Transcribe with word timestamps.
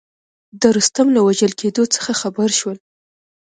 د 0.61 0.63
رستم 0.77 1.07
له 1.15 1.21
وژل 1.27 1.51
کېدلو 1.59 1.83
څخه 1.95 2.11
خبر 2.21 2.49
شول. 2.59 2.77